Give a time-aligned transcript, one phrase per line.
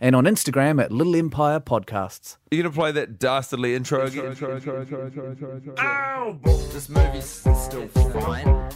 [0.00, 2.36] and on Instagram at Little Empire Podcasts.
[2.50, 4.36] You gonna play that dastardly intro again?
[5.78, 6.38] Ow!
[6.44, 8.70] This movie's still fine.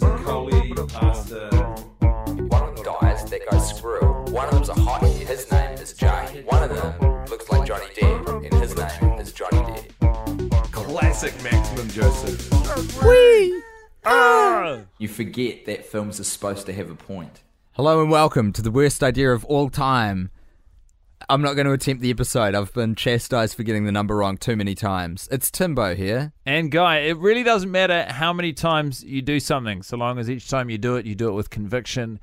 [0.00, 1.48] Coley, pasta.
[1.50, 4.00] One of them dies, that goes screw.
[4.32, 6.44] One of them's a hottie, his name is Jay.
[6.46, 10.72] One of them looks like Johnny Depp, and his name is Johnny Depp.
[10.72, 12.48] Classic Maximum Joseph.
[14.06, 14.80] Ah!
[14.98, 17.40] You forget that films are supposed to have a point.
[17.72, 20.30] Hello and welcome to the worst idea of all time.
[21.28, 22.54] I'm not going to attempt the episode.
[22.54, 25.28] I've been chastised for getting the number wrong too many times.
[25.30, 26.32] It's Timbo here.
[26.44, 30.28] And Guy, it really doesn't matter how many times you do something, so long as
[30.28, 32.20] each time you do it, you do it with conviction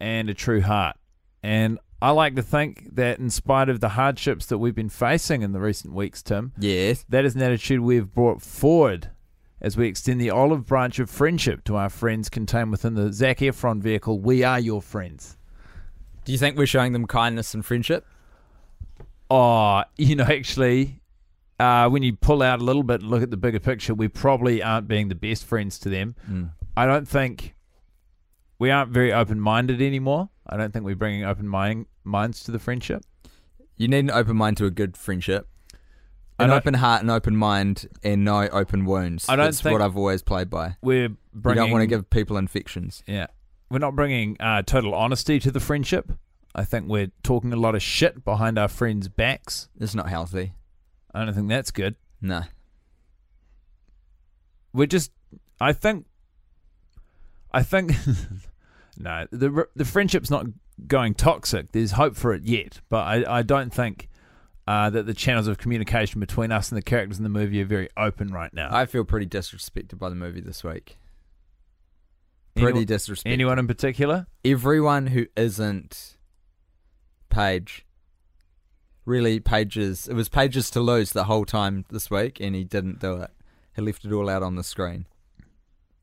[0.00, 0.96] and a true heart.
[1.42, 5.42] And I like to think that in spite of the hardships that we've been facing
[5.42, 7.04] in the recent weeks, Tim, Yes.
[7.08, 9.10] that is an attitude we've brought forward
[9.60, 13.38] as we extend the olive branch of friendship to our friends contained within the Zac
[13.38, 15.36] Efron vehicle, We Are Your Friends.
[16.24, 18.06] Do you think we're showing them kindness and friendship?
[19.30, 21.00] Oh, you know, actually,
[21.60, 24.08] uh, when you pull out a little bit and look at the bigger picture, we
[24.08, 26.14] probably aren't being the best friends to them.
[26.30, 26.50] Mm.
[26.76, 27.54] I don't think
[28.58, 30.30] we aren't very open minded anymore.
[30.46, 33.02] I don't think we're bringing open mind, minds to the friendship.
[33.76, 35.48] You need an open mind to a good friendship.
[36.40, 39.28] An open heart, an open mind, and no open wounds.
[39.28, 40.76] I don't That's think- what I've always played by.
[40.80, 41.64] We're bringing.
[41.64, 43.02] don't want to give people infections.
[43.08, 43.26] Yeah,
[43.70, 46.12] we're not bringing uh, total honesty to the friendship.
[46.54, 49.68] I think we're talking a lot of shit behind our friends' backs.
[49.78, 50.54] It's not healthy.
[51.14, 51.96] I don't think that's good.
[52.20, 52.42] No.
[54.72, 55.10] we're just
[55.60, 56.04] i think
[57.52, 57.92] i think
[58.98, 60.46] no the the friendship's not
[60.86, 64.08] going toxic there's hope for it yet but i i don't think
[64.66, 67.64] uh, that the channels of communication between us and the characters in the movie are
[67.64, 68.68] very open right now.
[68.70, 70.98] I feel pretty disrespected by the movie this week.
[72.54, 73.32] Pretty Anyone- disrespected.
[73.32, 74.26] Anyone in particular?
[74.44, 76.17] everyone who isn't
[77.28, 77.84] Page
[79.04, 83.00] really Pages it was Pages to lose the whole time this week and he didn't
[83.00, 83.30] do it.
[83.74, 85.06] He left it all out on the screen.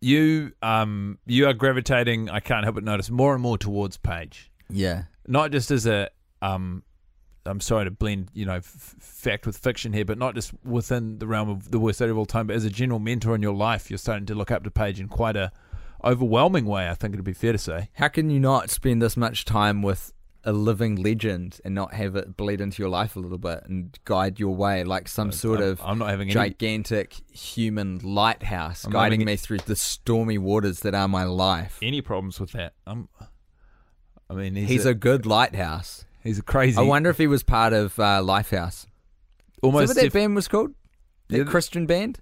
[0.02, 2.30] You um you are gravitating.
[2.30, 4.52] I can't help but notice more and more towards Page.
[4.70, 5.04] Yeah.
[5.28, 6.10] Not just as a
[6.42, 6.84] um.
[7.48, 11.20] I'm sorry to blend, you know, f- fact with fiction here, but not just within
[11.20, 13.44] the realm of the worst idea of all time, but as a general mentor in
[13.44, 15.52] your life, you're starting to look up to Page in quite a
[16.04, 16.90] overwhelming way.
[16.90, 17.90] I think it'd be fair to say.
[17.94, 20.12] How can you not spend this much time with
[20.46, 23.98] a living legend and not have it bleed into your life a little bit and
[24.06, 28.86] guide your way like some sort I'm- of I'm not having any- gigantic human lighthouse
[28.86, 31.80] I'm guiding me through the stormy waters that are my life.
[31.82, 32.74] Any problems with that?
[32.86, 33.10] I'm.
[34.30, 36.06] I mean, he's, He's a good lighthouse.
[36.24, 36.78] he's a crazy.
[36.78, 38.86] I wonder if he was part of uh, Lifehouse.
[39.62, 40.72] almost Is that what that band was called?
[41.30, 42.20] That Yeah, Christian band?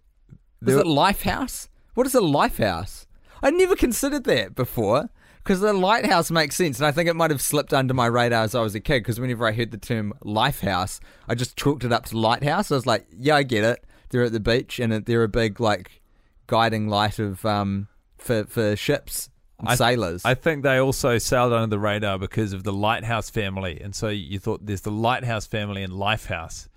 [0.62, 1.68] Was it Lifehouse?
[1.94, 3.06] What is a Lifehouse?
[3.42, 5.10] I'd never considered that before
[5.44, 8.44] because the lighthouse makes sense, and I think it might have slipped under my radar
[8.44, 9.00] as I was a kid.
[9.00, 12.72] Because whenever I heard the term Lifehouse, I just chalked it up to lighthouse.
[12.72, 13.84] I was like, yeah, I get it.
[14.10, 16.02] They're at the beach, and they're a big like
[16.48, 17.88] guiding light of um
[18.18, 19.30] for for ships
[19.60, 20.24] and I- sailors.
[20.26, 24.10] I think they also sailed under the radar because of the Lighthouse family, and so
[24.10, 26.68] you thought there's the Lighthouse family and Lifehouse,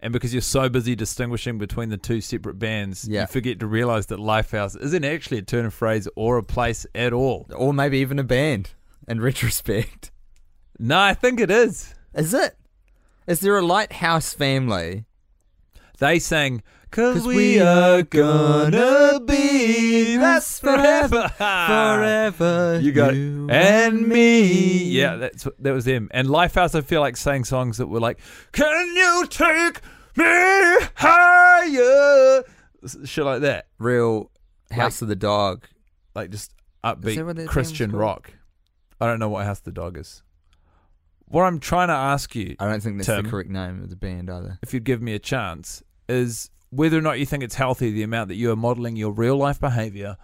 [0.00, 3.22] and because you're so busy distinguishing between the two separate bands, Yeah.
[3.22, 6.86] you forget to realize that Lifehouse isn't actually a turn of phrase or a place
[6.94, 7.46] at all.
[7.54, 8.70] or maybe even a band.
[9.08, 10.10] In retrospect,
[10.78, 11.94] No, I think it is.
[12.14, 12.56] is it?
[13.26, 15.04] Is there a lighthouse family?
[15.98, 21.28] They sang, Cause we are gonna be that's forever.
[21.36, 22.80] Forever.
[22.82, 23.16] You got it.
[23.16, 24.84] you And me.
[24.84, 26.08] Yeah, that's that was them.
[26.12, 28.18] And Lifehouse, I feel like saying songs that were like,
[28.52, 29.80] Can you take
[30.16, 30.24] me
[30.94, 32.44] higher?
[33.04, 33.66] Shit like that.
[33.78, 34.30] Real
[34.70, 35.66] House of the Dog.
[36.14, 36.52] Like just
[36.82, 38.32] that what that upbeat Christian rock.
[39.00, 40.22] I don't know what House of the Dog is.
[41.28, 43.24] What I'm trying to ask you, I don't think that's Tim.
[43.24, 44.58] the correct name of the band either.
[44.62, 48.02] if you'd give me a chance, is whether or not you think it's healthy the
[48.02, 50.16] amount that you are modeling your real life behavior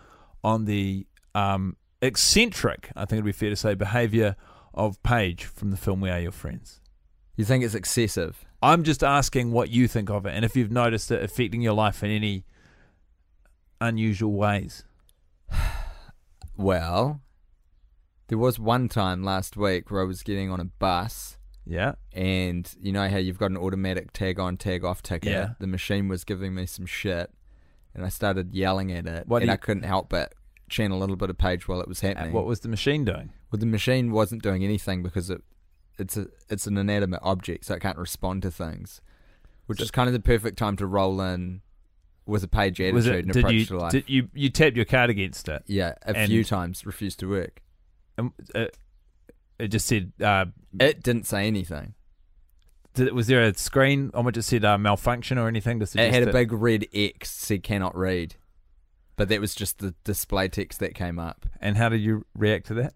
[0.45, 4.37] on the um, eccentric, I think it'd be fair to say, behavior
[4.75, 6.81] of Paige from the film We Are Your Friends.
[7.37, 8.45] You think it's excessive?
[8.63, 11.73] I'm just asking what you think of it and if you've noticed it affecting your
[11.73, 12.45] life in any
[13.81, 14.85] unusual ways.
[16.55, 17.23] Well,
[18.29, 21.93] there was one time last week where I was getting on a bus Yeah.
[22.13, 25.29] and you know how you've got an automatic tag on, tag off ticker?
[25.31, 25.49] Yeah.
[25.59, 27.31] The machine was giving me some shit
[27.95, 30.35] and I started yelling at it What and you- I couldn't help but
[30.69, 32.33] channel a little bit of page while it was happening.
[32.33, 33.31] What was the machine doing?
[33.51, 35.43] well, the machine wasn't doing anything because it
[35.99, 39.03] it's a it's an inanimate object, so it can't respond to things,
[39.67, 41.61] which is kind of the perfect time to roll in
[42.25, 43.93] with a page attitude Was it, and approach you, to life.
[43.93, 45.63] did you you tapped your card against it?
[45.67, 47.61] yeah, a few times refused to work.
[48.17, 48.79] And it,
[49.59, 50.47] it just said, uh,
[50.79, 51.95] It didn't say anything.
[52.95, 55.89] did, was there a screen on which it said uh, malfunction or anything to It
[55.89, 58.37] suggest had a big red X said cannot read,
[59.17, 61.47] but that was just the display text that came up.
[61.61, 62.95] And how did you react to that?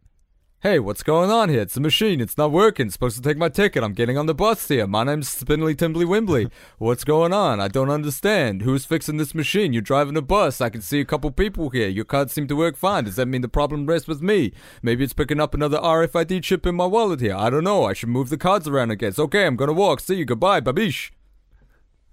[0.66, 1.60] Hey, what's going on here?
[1.60, 2.20] It's the machine.
[2.20, 2.86] It's not working.
[2.86, 3.84] It's supposed to take my ticket.
[3.84, 4.84] I'm getting on the bus here.
[4.88, 6.50] My name's Spindly Timbly Wimbly.
[6.78, 7.60] What's going on?
[7.60, 8.62] I don't understand.
[8.62, 9.72] Who's fixing this machine?
[9.72, 10.60] You're driving a bus.
[10.60, 11.86] I can see a couple people here.
[11.86, 13.04] Your cards seem to work fine.
[13.04, 14.54] Does that mean the problem rests with me?
[14.82, 17.36] Maybe it's picking up another RFID chip in my wallet here.
[17.36, 17.84] I don't know.
[17.84, 19.20] I should move the cards around, I guess.
[19.20, 20.00] Okay, I'm gonna walk.
[20.00, 20.24] See you.
[20.24, 20.62] Goodbye.
[20.62, 21.12] Babish.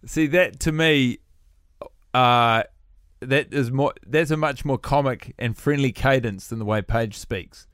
[0.05, 1.17] See that to me,
[2.13, 2.61] uh,
[3.19, 3.95] that is more.
[4.05, 7.65] That's a much more comic and friendly cadence than the way Paige speaks,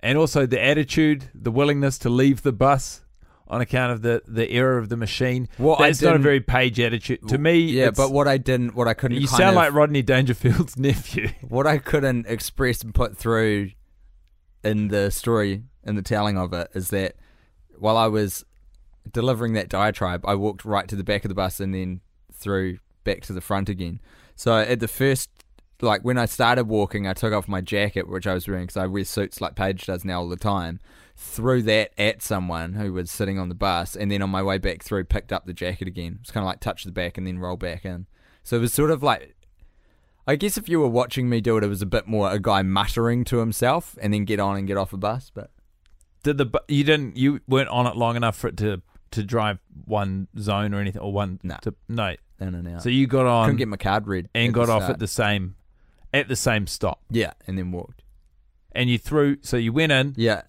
[0.00, 3.02] and also the attitude, the willingness to leave the bus
[3.46, 5.48] on account of the the error of the machine.
[5.56, 7.58] What I that's not a very page attitude to me.
[7.60, 9.20] Yeah, but what I didn't, what I couldn't.
[9.20, 11.30] you sound of- like Rodney Dangerfield's nephew.
[11.48, 13.70] what I couldn't express and put through
[14.64, 17.14] in the story and the telling of it is that
[17.78, 18.44] while I was
[19.10, 22.00] delivering that diatribe, I walked right to the back of the bus and then
[22.32, 24.00] through back to the front again.
[24.36, 25.30] So at the first,
[25.80, 28.76] like when I started walking, I took off my jacket, which I was wearing because
[28.76, 30.80] I wear suits like Paige does now all the time.
[31.16, 34.58] Threw that at someone who was sitting on the bus, and then on my way
[34.58, 36.18] back through, picked up the jacket again.
[36.20, 38.06] It's kind of like touch the back and then roll back in.
[38.44, 39.34] So it was sort of like
[40.26, 42.38] I guess if you were watching me do it, it was a bit more a
[42.38, 45.30] guy muttering to himself and then get on and get off a bus.
[45.34, 45.50] But
[46.22, 48.82] Did the bu- you didn't you weren't on it long enough for it to
[49.12, 51.56] to drive one zone or anything or one No.
[51.62, 52.14] to, no.
[52.38, 52.78] no, no, no.
[52.78, 55.54] So you got on couldn't get my card read and got off at the same
[56.12, 58.02] at the same stop, yeah, and then walked.
[58.72, 59.36] and you threw.
[59.42, 60.42] So you went in, Yeah,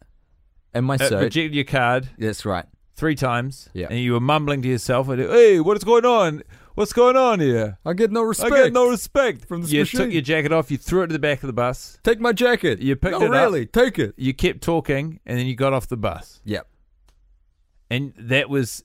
[0.74, 1.12] and my suit.
[1.14, 2.66] rejected your card That's right.
[2.96, 3.88] three times, Yeah.
[3.90, 6.44] and you were mumbling to yourself, "Hey, what's going on?
[6.76, 7.78] What's going on here?
[7.86, 8.54] I get no respect.
[8.54, 10.00] I get no respect." from this you machine.
[10.00, 12.32] took your jacket off, you threw it to the back of the bus, Take my
[12.32, 12.80] jacket.
[12.80, 13.32] You picked no, it up.
[13.32, 13.66] really.
[13.66, 14.14] Take it.
[14.18, 16.68] you kept talking, and then you got off the bus, Yep.
[17.90, 18.84] and that was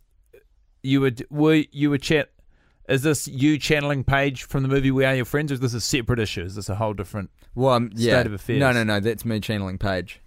[0.82, 2.30] you were were you were chat.
[2.88, 5.74] Is this you channeling Page from the movie We Are Your Friends, or is this
[5.74, 6.42] a separate issue?
[6.42, 7.30] Is this a whole different?
[7.54, 8.14] Well, um, yeah.
[8.14, 8.60] State of affairs.
[8.60, 9.00] No, no, no.
[9.00, 10.20] That's me channeling Paige.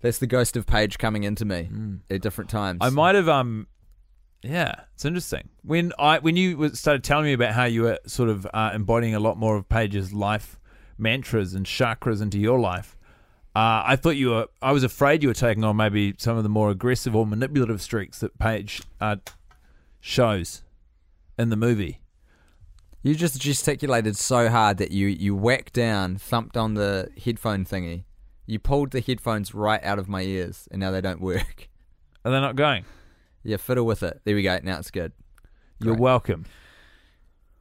[0.00, 1.68] That's the ghost of Paige coming into me
[2.08, 2.80] at different times.
[2.80, 2.86] Mm.
[2.86, 3.66] I might have um
[4.42, 5.48] yeah, it's interesting.
[5.62, 9.14] When I when you started telling me about how you were sort of uh, embodying
[9.14, 10.60] a lot more of Paige's life
[10.96, 12.96] mantras and chakras into your life,
[13.56, 14.46] uh, I thought you were.
[14.62, 17.82] I was afraid you were taking on maybe some of the more aggressive or manipulative
[17.82, 19.16] streaks that Paige uh,
[20.00, 20.62] shows
[21.38, 22.00] in the movie.
[23.02, 28.04] You just gesticulated so hard that you you whacked down, thumped on the headphone thingy.
[28.46, 31.68] You pulled the headphones right out of my ears, and now they don't work.
[32.24, 32.84] Are they not going?
[33.44, 34.20] Yeah, fiddle with it.
[34.24, 34.58] There we go.
[34.62, 35.12] Now it's good.
[35.80, 36.00] You're Great.
[36.00, 36.46] welcome.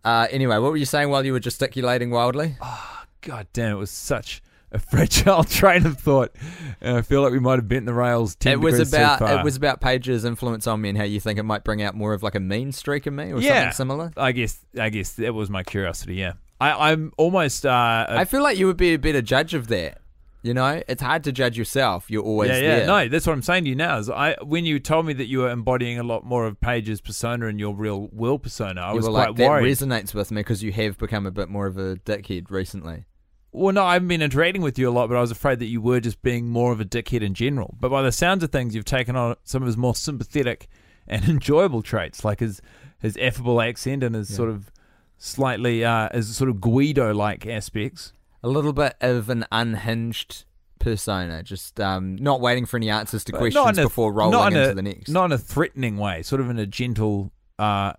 [0.03, 2.55] Uh, anyway, what were you saying while you were gesticulating wildly?
[2.62, 4.41] Oh, God damn, it was such
[4.72, 6.36] a fragile train of thought,
[6.82, 8.36] and I feel like we might have bent the rails.
[8.36, 9.40] 10 it was about far.
[9.40, 11.96] it was about Paige's influence on me and how you think it might bring out
[11.96, 13.72] more of like a mean streak in me or Yeah.
[13.72, 14.12] something similar.
[14.18, 16.16] I guess I guess that was my curiosity.
[16.16, 17.66] Yeah, I, I'm almost.
[17.66, 20.00] Uh, I feel like you would be a better judge of that.
[20.44, 22.10] You know, it's hard to judge yourself.
[22.10, 22.76] You're always yeah, yeah.
[22.78, 22.88] there.
[22.88, 23.98] No, that's what I'm saying to you now.
[23.98, 27.02] Is I when you told me that you were embodying a lot more of Paige's
[27.02, 29.66] persona and your real will persona, I you was quite like that worried.
[29.78, 33.06] resonates with me because you have become a bit more of a dickhead recently.
[33.51, 35.66] Well, no, I haven't been interacting with you a lot, but I was afraid that
[35.68, 37.75] you were just being more of a dickhead in general.
[37.80, 40.68] But by the sounds of things, you've taken on some of his more sympathetic
[41.08, 42.62] and enjoyable traits, like his
[43.00, 44.72] his affable accent and his sort of
[45.18, 48.13] slightly uh, his sort of Guido like aspects.
[48.44, 50.46] A little bit of an unhinged
[50.80, 54.72] persona, just um, not waiting for any answers to But questions a- before rolling into
[54.72, 55.10] a, the next.
[55.10, 57.94] Not in a threatening way, sort of in a gentle, uh,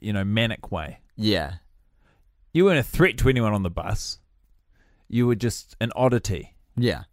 [0.00, 0.98] you know, manic way.
[1.16, 1.54] yeah,
[2.52, 4.18] You weren't a threat to anyone on the bus.
[5.14, 6.56] You were just an oddity.
[6.76, 7.04] yeah.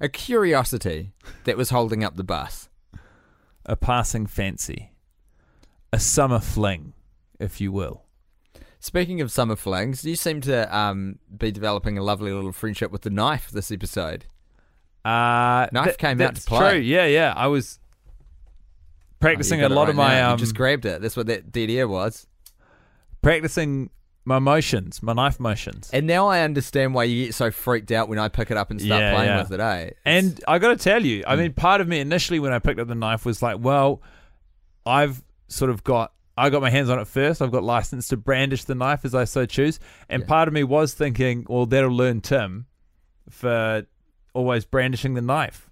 [0.00, 1.14] A curiosity
[1.46, 2.68] that was holding up the bus.
[3.64, 4.92] a passing fancy,
[5.92, 6.92] a summer fling,
[7.40, 8.04] if you will.
[8.78, 13.02] Speaking of summer flings, you seem to um, be developing a lovely little friendship with
[13.02, 14.26] the knife this episode.
[15.04, 16.70] Uh, Knife came out to play.
[16.72, 16.78] True.
[16.80, 17.32] Yeah, yeah.
[17.36, 17.80] I was
[19.18, 20.26] practicing Oh, a lot right of my now.
[20.32, 21.00] um, you just grabbed it.
[21.02, 22.26] That's what that dead air was.
[23.22, 23.90] practicing
[24.26, 25.88] my motions, my knife motions.
[25.92, 28.70] And now I understand why you get so freaked out when I pick it up
[28.70, 29.42] and start Yeah, playing yeah.
[29.42, 29.60] with it.
[29.60, 29.90] Eh?
[30.04, 31.28] And I got to tell you, Mm.
[31.28, 34.02] I mean, part of me initially when I picked up the knife was like, well,
[34.84, 36.12] I've sort of got.
[36.38, 37.40] I got my hands on it first.
[37.40, 39.80] I've got license to brandish the knife as I so choose.
[40.10, 42.66] And part of me was thinking, well, that'll learn Tim
[43.30, 43.86] for
[44.34, 45.70] always brandishing the knife.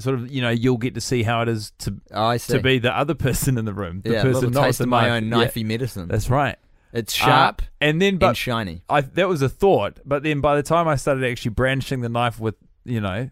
[0.00, 2.54] Sort of, you know, you'll get to see how it is to oh, I see.
[2.54, 4.68] to be the other person in the room, the yeah, a person little not with
[4.68, 5.22] taste the of my knife.
[5.22, 6.08] own Yeah, knifey medicine.
[6.08, 6.56] that's right.
[6.94, 8.82] It's sharp Uh, and then, and but shiny.
[8.88, 9.98] I that was a thought.
[10.06, 13.28] But then, by the time I started actually brandishing the knife with, you know,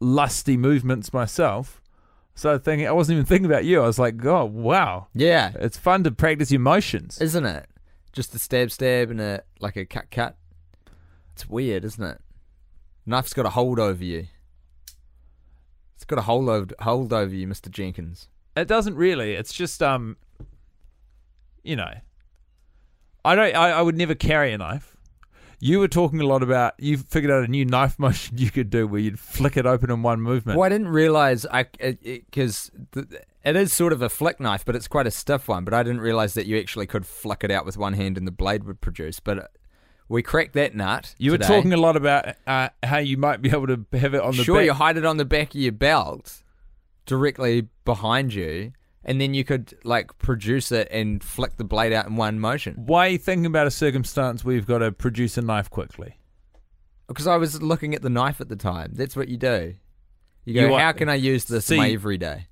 [0.00, 1.82] lusty movements myself,
[2.34, 3.82] so thinking I wasn't even thinking about you.
[3.82, 7.20] I was like, oh wow, Yeah, it's fun to practice your motions.
[7.20, 7.66] isn't it?
[8.12, 10.36] Just a stab, stab, and a like a cut, cut.
[11.32, 12.18] It's weird, isn't it?
[13.04, 14.26] Knife's got a hold over you.
[15.96, 18.28] It's got a hold over, hold over you, Mister Jenkins.
[18.56, 19.32] It doesn't really.
[19.34, 20.16] It's just um,
[21.62, 21.92] you know,
[23.26, 23.56] I don't.
[23.56, 24.96] I, I would never carry a knife.
[25.58, 28.70] You were talking a lot about you figured out a new knife motion you could
[28.70, 30.58] do where you'd flick it open in one movement.
[30.58, 34.88] Well, I didn't realize I because it is sort of a flick knife, but it's
[34.88, 35.64] quite a stiff one.
[35.64, 38.26] But I didn't realize that you actually could flick it out with one hand and
[38.26, 39.18] the blade would produce.
[39.18, 39.46] But uh,
[40.08, 41.14] we cracked that nut.
[41.18, 41.48] You were today.
[41.48, 44.44] talking a lot about uh, how you might be able to have it on the
[44.44, 44.66] sure, back.
[44.66, 46.42] you hide it on the back of your belt,
[47.06, 48.72] directly behind you,
[49.06, 52.74] and then you could like produce it and flick the blade out in one motion.
[52.74, 56.18] Why are you thinking about a circumstance where you've got to produce a knife quickly?
[57.08, 58.90] Because I was looking at the knife at the time.
[58.94, 59.74] That's what you do.
[60.44, 62.48] You go, You are- how can I use this in my See- everyday?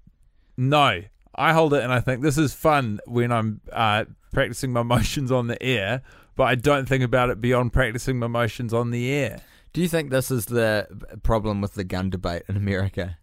[0.57, 1.03] No,
[1.35, 5.33] I hold it and I think this is fun when I'm uh, practicing my motions
[5.33, 6.03] on the air,
[6.37, 9.41] but I don't think about it beyond practicing my motions on the air.
[9.73, 10.87] Do you think this is the
[11.25, 13.19] problem with the gun debate in America?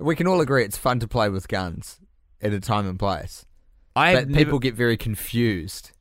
[0.00, 2.00] We can all agree it's fun to play with guns
[2.40, 3.44] at a time and place,
[3.94, 5.92] I but have people never, get very confused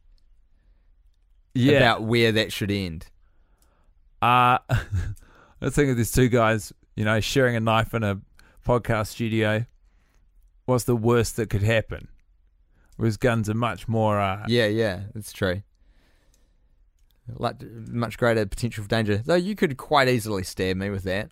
[1.53, 1.77] yeah.
[1.77, 3.07] about where that should end.
[4.21, 4.59] Uh,
[5.61, 8.19] let's think of these two guys, you know, sharing a knife in a
[8.65, 9.65] podcast studio.
[10.65, 12.07] What's the worst that could happen?
[12.97, 14.19] Whereas guns are much more.
[14.19, 15.63] Uh, Yeah, yeah, that's true.
[17.35, 19.17] Like much greater potential for danger.
[19.17, 21.31] Though you could quite easily stab me with that.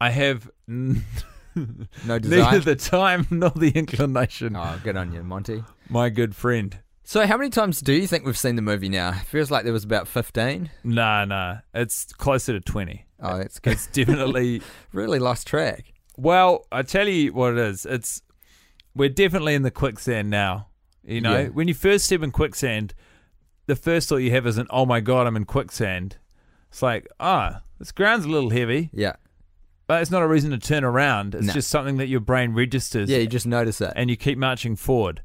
[0.00, 1.04] I have n-
[2.06, 2.38] No desire.
[2.40, 4.56] neither the time nor the inclination.
[4.56, 5.62] oh, good on you, Monty.
[5.88, 6.78] My good friend.
[7.04, 9.12] So, how many times do you think we've seen the movie now?
[9.12, 10.70] Feels like there was about fifteen.
[10.82, 11.58] Nah, nah.
[11.74, 13.04] It's closer to 20.
[13.20, 13.74] Oh, that's good.
[13.74, 14.62] It's definitely.
[14.92, 15.92] really lost track.
[16.16, 17.84] well, I tell you what it is.
[17.86, 18.22] It's.
[18.96, 20.68] We're definitely in the quicksand now.
[21.04, 21.48] You know, Yeah.
[21.48, 22.94] when you first step in quicksand,
[23.66, 26.16] the first thought you have isn't, oh my God, I'm in quicksand.
[26.70, 29.14] It's like, ah, this ground's a little heavy, Yeah,
[29.86, 31.34] but it's not a reason to turn around.
[31.34, 31.52] It's No.
[31.52, 33.08] just something that your brain registers.
[33.10, 33.18] yeah.
[33.18, 33.92] You just notice that.
[33.96, 35.22] and you keep marching forward.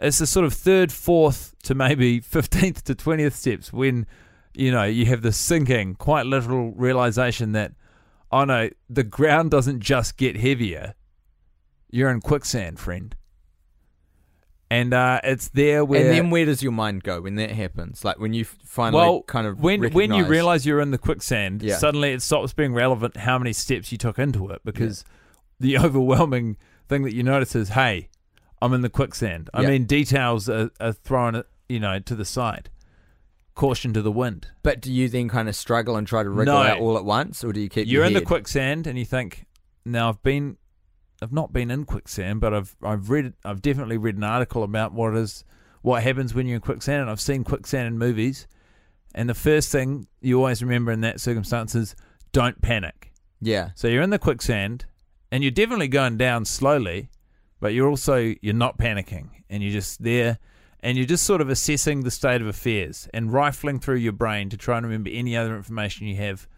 [0.00, 4.06] It's the sort of third, fourth to maybe 15th to 20th steps when,
[4.54, 7.72] you know, you have the sinking, quite literal realization that,
[8.30, 10.94] oh no, the ground doesn't just get heavier.
[11.90, 13.16] You're in quicksand, friend.
[14.70, 16.00] And uh, it's there where.
[16.02, 18.04] and then where does your mind go when that happens?
[18.04, 21.62] Like when you finally well, kind of when when you realize you're in the quicksand,
[21.62, 21.78] Yeah.
[21.78, 25.04] suddenly it stops being relevant how many steps you took into it because
[25.58, 28.08] the overwhelming thing that you notice is, hey,
[28.60, 29.48] I'm in the quicksand.
[29.54, 29.68] I Yeah.
[29.70, 32.68] mean, details are, are thrown, you know, to the side.
[33.54, 34.48] Caution to the wind.
[34.62, 36.60] But do you then kind of struggle and try to wriggle No.
[36.60, 37.86] out all at once, or do you keep?
[37.88, 39.46] You're your in the quicksand, and you think,
[39.84, 40.58] now I've been,
[41.20, 44.92] I've not been in quicksand, but I've I've read, I've definitely read an article about
[44.92, 45.44] what is
[45.82, 48.46] what happens when you're in quicksand, and I've seen quicksand in movies.
[49.14, 51.96] And the first thing you always remember in that circumstance is
[52.32, 53.12] don't panic.
[53.40, 54.84] Yeah, So you're in the quicksand,
[55.30, 57.08] and you're definitely going down slowly,
[57.60, 60.38] but you're also you're not panicking, and you're just there,
[60.80, 64.50] and you're just sort of assessing the state of affairs and rifling through your brain
[64.50, 66.48] to try and remember any other information you have,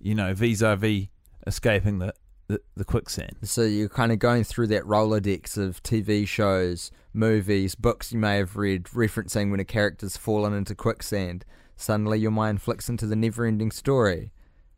[0.00, 1.06] you know, vis-a-vis
[1.46, 2.12] escaping the
[2.50, 3.36] the, the quicksand.
[3.42, 8.36] So you're kind of going through that Rolodex of TV shows, movies, books you may
[8.36, 11.44] have read, referencing when a character's fallen into quicksand.
[11.76, 14.32] Suddenly your mind flicks into the never ending story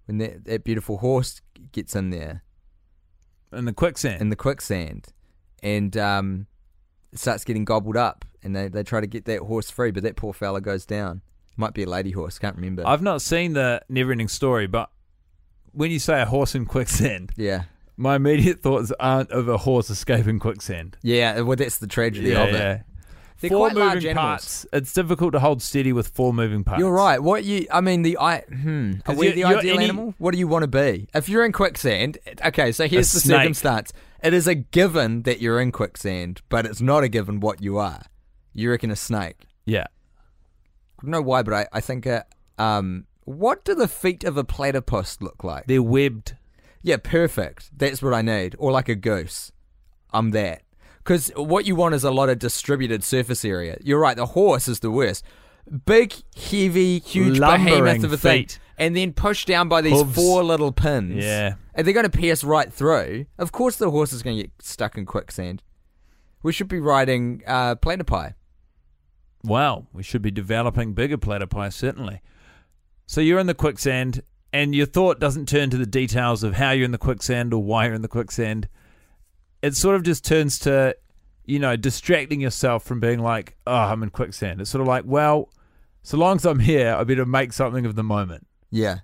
[0.07, 1.41] when that, that beautiful horse
[1.73, 2.43] gets in there
[3.53, 4.21] In the quicksand.
[4.21, 5.09] in the quicksand
[5.63, 6.47] and um,
[7.15, 10.15] starts getting gobbled up and they, they try to get that horse free, but that
[10.17, 11.23] poor fella goes down.
[11.57, 12.83] Might be a lady horse, can't remember.
[12.87, 14.91] I've not seen the never ending story, but
[15.73, 17.65] when you say a horse in quicksand, yeah.
[17.97, 20.97] my immediate thoughts aren't of a horse escaping quicksand.
[21.03, 22.83] Yeah, well, that's the tragedy of it.
[23.41, 24.25] They're four quite moving large animals.
[24.25, 24.67] parts.
[24.73, 26.79] It's difficult to hold steady with four moving parts.
[26.79, 27.21] You're right.
[27.21, 27.67] What you?
[27.73, 28.43] I mean, the I.
[28.43, 28.93] Hmm.
[28.93, 30.15] Are 'Cause we you're- the you're ideal any- animal?
[30.19, 31.09] What do you want to be?
[31.13, 32.71] If you're in quicksand, okay.
[32.71, 33.39] So here's the snake.
[33.41, 33.93] circumstance.
[34.23, 37.79] It is a given that you're in quicksand, but it's not a given what you
[37.79, 38.03] are.
[38.55, 39.39] You reckon a snake?
[39.67, 39.87] Yeah.
[41.01, 42.23] I don't know why, but I I think uh,
[42.59, 43.07] um.
[43.25, 45.67] What do the feet of a platypus look like?
[45.67, 46.37] They're webbed.
[46.83, 47.71] Yeah, perfect.
[47.77, 48.57] That's what I need.
[48.59, 49.53] Or like a goose.
[50.13, 50.63] I'm that.
[50.99, 53.77] Because what you want is a lot of distributed surface area.
[53.83, 55.25] You're right, the horse is the worst.
[55.85, 58.43] Big, heavy, huge Lumbering behemoth of a thing.
[58.43, 58.59] feet.
[58.79, 60.15] And then pushed down by these Hooves.
[60.15, 61.23] four little pins.
[61.25, 61.55] Yeah.
[61.75, 63.27] And they're going to pierce right through.
[63.39, 65.63] Of course, the horse is going to get stuck in quicksand.
[66.43, 68.35] We should be riding uh, platypi.
[69.45, 72.21] Wow, we should be developing bigger platypi, certainly.
[73.13, 74.23] So you're in the quicksand,
[74.55, 77.63] and your thought doesn't turn to the details of how you're in the quicksand or
[77.63, 78.71] why you're in the quicksand.
[79.61, 80.97] It sort of just turns to,
[81.45, 84.63] you know, distracting yourself from being like, oh, I'm in quicksand.
[84.63, 85.51] It's sort of like, well,
[86.03, 88.47] so long as I'm here, I better make something of the moment.
[88.71, 89.01] Yeah.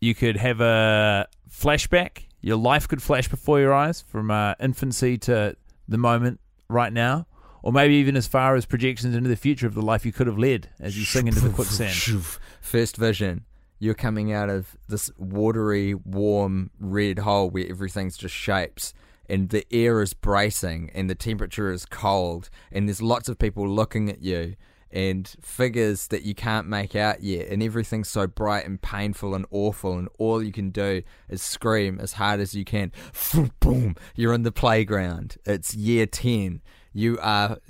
[0.00, 2.24] You could have a flashback.
[2.40, 7.28] Your life could flash before your eyes from uh, infancy to the moment right now.
[7.62, 10.26] Or maybe even as far as projections into the future of the life you could
[10.26, 11.92] have led as you sing into the quicksand.
[12.68, 13.46] First vision.
[13.78, 18.92] You're coming out of this watery, warm, red hole where everything's just shapes,
[19.26, 23.66] and the air is bracing, and the temperature is cold, and there's lots of people
[23.66, 24.54] looking at you,
[24.90, 29.46] and figures that you can't make out yet, and everything's so bright and painful and
[29.50, 32.92] awful, and all you can do is scream as hard as you can.
[33.60, 33.96] Boom!
[34.14, 35.38] You're in the playground.
[35.46, 36.60] It's year 10.
[36.92, 37.60] You are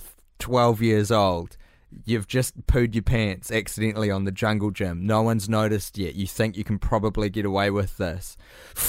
[0.41, 1.57] 12 years old.
[2.05, 5.07] You've just pooed your pants accidentally on the jungle gym.
[5.07, 6.15] No one's noticed yet.
[6.15, 8.37] You think you can probably get away with this.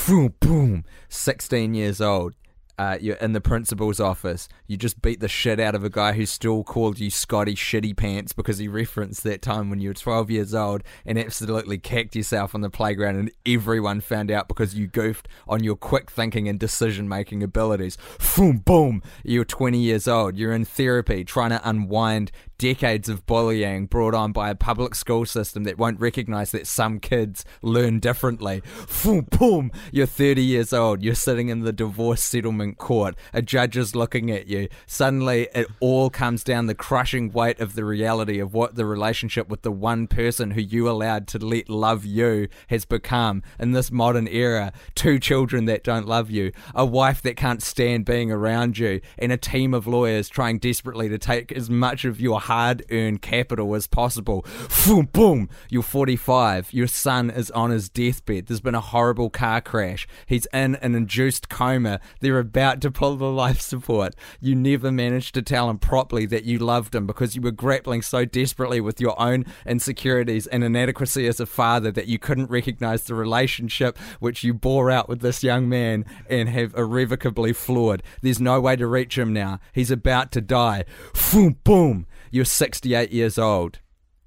[0.08, 0.84] Boom, boom.
[1.08, 2.34] 16 years old.
[2.80, 4.48] Uh, you're in the principal's office.
[4.66, 7.98] You just beat the shit out of a guy who still called you Scotty Shitty
[7.98, 12.16] Pants because he referenced that time when you were 12 years old and absolutely cacked
[12.16, 16.48] yourself on the playground, and everyone found out because you goofed on your quick thinking
[16.48, 17.98] and decision making abilities.
[18.38, 19.04] Boom, boom.
[19.26, 20.38] You're 20 years old.
[20.38, 25.26] You're in therapy trying to unwind decades of bullying brought on by a public school
[25.26, 28.62] system that won't recognize that some kids learn differently.
[29.02, 29.72] Boom, boom.
[29.92, 31.02] You're 30 years old.
[31.02, 33.16] You're sitting in the divorce settlement court.
[33.34, 34.68] A judge is looking at you.
[34.86, 39.48] Suddenly, it all comes down the crushing weight of the reality of what the relationship
[39.48, 43.90] with the one person who you allowed to let love you has become in this
[43.90, 44.74] modern era.
[44.96, 49.32] Two children that don't love you, a wife that can't stand being around you, and
[49.32, 53.76] a team of lawyers trying desperately to take as much of your hard earned capital
[53.76, 54.44] as possible.
[54.84, 55.50] Boom, boom.
[55.70, 56.74] You're 45.
[56.74, 58.48] Your son is on his deathbed.
[58.48, 60.08] There's been a horrible car crash.
[60.26, 62.00] He's in an induced coma.
[62.22, 64.16] They're about to pull the life support.
[64.42, 68.02] You never managed to tell him properly that you loved him because you were grappling
[68.02, 73.04] so desperately with your own insecurities and inadequacy as a father that you couldn't recognize
[73.04, 78.02] the relationship which you bore out with this young man and have irrevocably flawed.
[78.24, 79.60] There's no way to reach him now.
[79.72, 80.86] He's about to die.
[81.32, 82.08] Boom, boom.
[82.32, 83.80] You're 68 years old.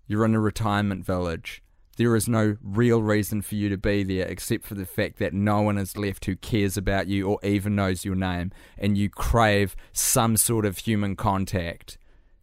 [0.08, 1.62] You're in a retirement village.
[1.98, 5.32] There is no real reason for you to be there except for the fact that
[5.32, 9.08] no one is left who cares about you or even knows your name, and you
[9.08, 11.96] crave some sort of human contact.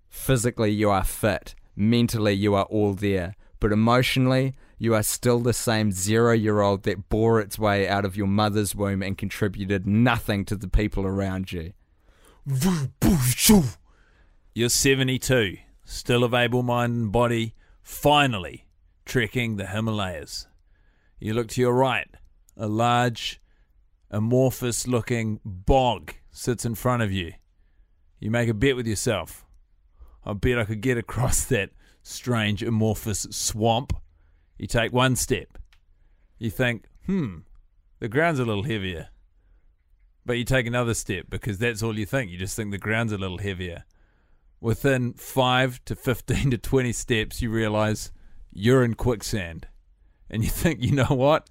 [0.07, 1.55] Physically, you are fit.
[1.75, 3.35] Mentally, you are all there.
[3.59, 8.05] But emotionally, you are still the same zero year old that bore its way out
[8.05, 11.73] of your mother's womb and contributed nothing to the people around you.
[14.59, 18.67] You're 72, still of able mind and body, finally
[19.05, 20.47] trekking the Himalayas.
[21.17, 22.09] You look to your right,
[22.57, 23.39] a large,
[24.11, 27.31] amorphous looking bog sits in front of you.
[28.19, 29.45] You make a bet with yourself.
[30.25, 31.69] I bet I could get across that
[32.03, 33.93] strange, amorphous swamp.
[34.57, 35.57] You take one step.
[36.37, 37.37] You think, hmm,
[37.99, 39.07] the ground's a little heavier.
[40.25, 42.29] But you take another step because that's all you think.
[42.29, 43.85] You just think the ground's a little heavier.
[44.61, 48.11] Within 5 to 15 to 20 steps, you realize
[48.51, 49.67] you're in quicksand.
[50.29, 51.49] And you think, you know what?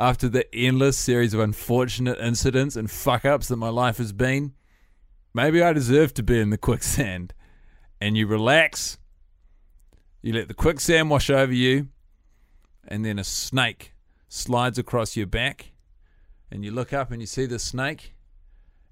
[0.00, 4.54] after the endless series of unfortunate incidents and fuck ups that my life has been,
[5.34, 7.34] maybe I deserve to be in the quicksand.
[8.00, 8.96] And you relax,
[10.22, 11.88] you let the quicksand wash over you,
[12.88, 13.92] and then a snake
[14.26, 15.72] slides across your back,
[16.50, 18.14] and you look up and you see the snake,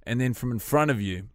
[0.02, 1.28] and then from in front of you,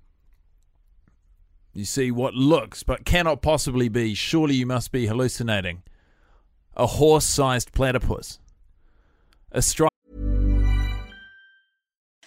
[1.74, 5.84] you see what looks but cannot possibly be, surely you must be hallucinating,
[6.76, 8.40] a horse sized platypus.
[9.52, 9.88] A stri-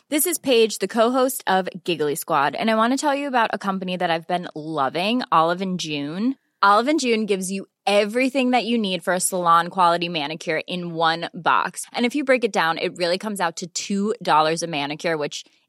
[0.09, 3.51] This is Paige, the co-host of Giggly Squad, and I want to tell you about
[3.53, 6.37] a company that I've been loving, Olive and June.
[6.63, 10.95] Olive and June gives you everything that you need for a salon quality manicure in
[10.95, 11.87] one box.
[11.93, 15.45] And if you break it down, it really comes out to $2 a manicure, which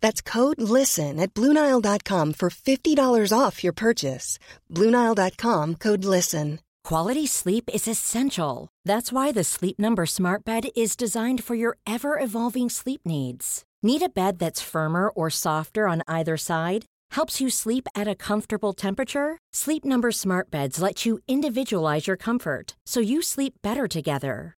[0.00, 4.38] That's code LISTEN at Bluenile.com for $50 off your purchase.
[4.72, 6.60] Bluenile.com code LISTEN.
[6.84, 8.68] Quality sleep is essential.
[8.86, 13.62] That's why the Sleep Number Smart Bed is designed for your ever evolving sleep needs.
[13.82, 16.86] Need a bed that's firmer or softer on either side?
[17.12, 19.38] Helps you sleep at a comfortable temperature?
[19.52, 24.57] Sleep Number Smart Beds let you individualize your comfort so you sleep better together.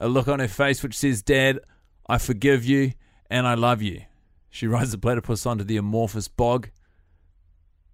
[0.00, 1.60] A look on her face which says, Dad,
[2.08, 2.92] I forgive you
[3.30, 4.02] and I love you.
[4.50, 6.70] She rides the platypus onto the amorphous bog.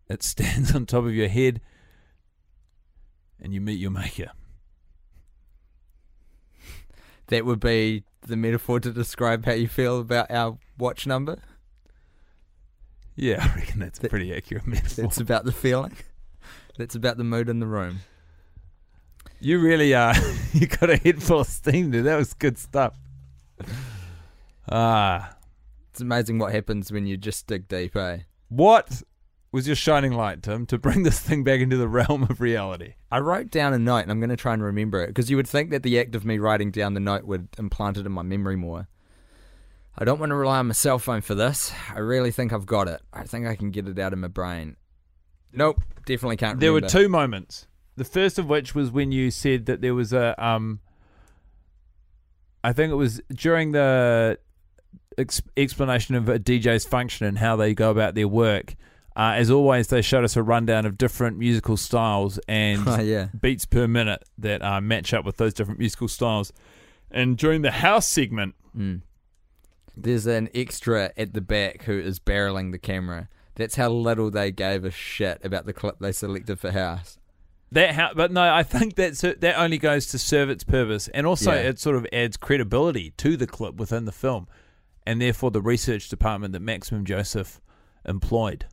[0.08, 1.60] It stands on top of your head,
[3.40, 4.30] and you meet your maker.
[7.26, 11.38] That would be the metaphor to describe how you feel about our watch number.
[13.16, 15.04] Yeah, I reckon that's a pretty accurate metaphor.
[15.04, 15.96] It's about the feeling.
[16.78, 18.00] It's about the mood in the room.
[19.40, 20.14] You really are.
[20.52, 22.02] you got a head full of steam there.
[22.02, 22.94] That was good stuff.
[24.68, 25.36] Ah.
[25.90, 28.18] It's amazing what happens when you just dig deep, eh?
[28.48, 29.02] What
[29.52, 32.94] was your shining light, Tim, to bring this thing back into the realm of reality?
[33.10, 35.36] I wrote down a note and I'm going to try and remember it because you
[35.36, 38.12] would think that the act of me writing down the note would implant it in
[38.12, 38.88] my memory more.
[39.98, 41.72] I don't want to rely on my cell phone for this.
[41.94, 43.00] I really think I've got it.
[43.14, 44.76] I think I can get it out of my brain.
[45.52, 47.66] Nope, definitely can't There were two moments.
[47.96, 50.80] The first of which was when you said that there was a um
[52.64, 54.38] I think it was during the
[55.16, 58.74] ex- explanation of a DJ's function and how they go about their work.
[59.14, 63.28] Uh, as always, they showed us a rundown of different musical styles and Oh, yeah.
[63.40, 66.52] beats per minute that uh, match up with those different musical styles.
[67.10, 69.00] And during the house segment, Mm.
[69.96, 73.30] There's an extra at the back who is barreling the camera.
[73.54, 77.16] That's how little they gave a shit about the clip they selected for House.
[77.76, 81.26] That ha- but no, I think that's that only goes to serve its purpose, and
[81.26, 81.60] also Yeah.
[81.68, 84.48] it sort of adds credibility to the clip within the film,
[85.06, 87.60] and therefore the research department that Maximum Joseph
[88.06, 88.64] employed,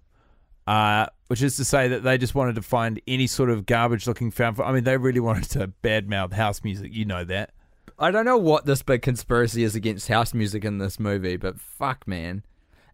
[0.67, 4.31] uh, which is to say that they just wanted to find any sort of garbage-looking
[4.31, 4.57] found.
[4.61, 6.93] I mean, they really wanted to badmouth house music.
[6.93, 7.51] You know that.
[7.99, 11.59] I don't know what this big conspiracy is against house music in this movie, but
[11.59, 12.43] fuck, man.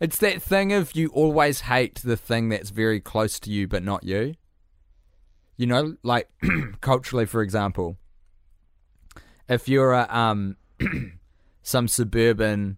[0.02, 3.84] It's that thing of you always hate the thing that's very close to you but
[3.84, 4.34] not you.
[5.60, 6.30] You know, like
[6.80, 7.98] culturally, for example,
[9.50, 10.56] if you're a um
[11.62, 12.78] some suburban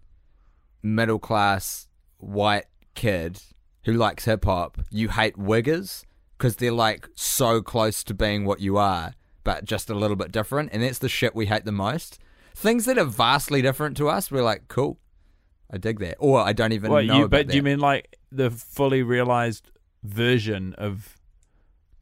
[0.82, 1.86] middle class
[2.18, 2.64] white
[2.96, 3.40] kid
[3.84, 6.04] who likes hip hop, you hate wiggers
[6.36, 9.14] because they're like so close to being what you are,
[9.44, 12.18] but just a little bit different, and that's the shit we hate the most.
[12.52, 14.98] Things that are vastly different to us, we're like, cool,
[15.70, 18.50] I dig that, or I don't even know you, but do you mean like the
[18.50, 19.70] fully realized
[20.02, 21.21] version of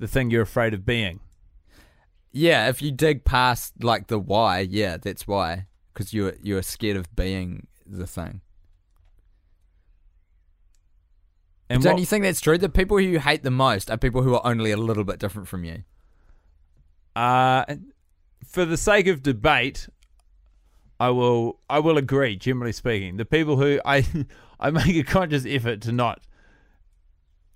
[0.01, 1.21] the thing you're afraid of being.
[2.33, 5.67] Yeah, if you dig past like the why, yeah, that's why.
[5.93, 8.41] Because you're you're scared of being the thing.
[11.69, 12.59] And Don't what- you think that's true?
[12.59, 15.19] The people who you hate the most are people who are only a little bit
[15.21, 15.85] different from you.
[17.15, 17.65] Uh,
[18.45, 19.89] for the sake of debate,
[20.99, 22.37] I will I will agree.
[22.37, 24.05] Generally speaking, the people who I
[24.61, 26.21] I make a conscious effort to not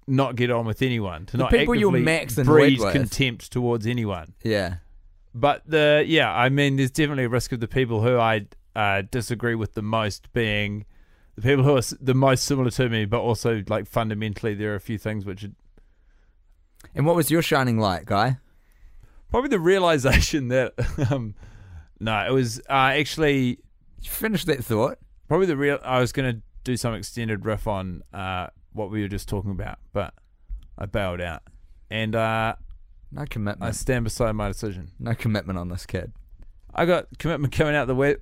[0.07, 2.93] not get on with anyone, to The not people actively Max and breed Wentworth.
[2.93, 4.35] contempt towards anyone.
[4.43, 4.77] Yeah.
[5.35, 9.03] But the yeah, I mean, there's definitely a risk of the people who I uh,
[9.11, 10.85] disagree with the most being
[11.37, 14.77] the people who are the most similar to me, but also like fundamentally there are
[14.77, 15.51] a few things which are
[16.95, 18.39] And what was your shining light, guy?
[19.31, 20.75] probably the realization that
[21.11, 21.35] um,
[21.99, 24.99] no, it was uh, actually Did you finish that thought?
[25.27, 25.79] probably the real.
[25.83, 29.51] I was going to do some extended riff on uh, what we were just talking
[29.53, 30.13] about, but
[30.77, 31.43] I bailed out,
[31.91, 32.55] and uh,
[33.13, 33.25] No
[33.61, 34.91] I stand beside my decision.
[34.99, 36.13] no commitment on this kid.
[36.75, 38.17] I got commitment coming out the we-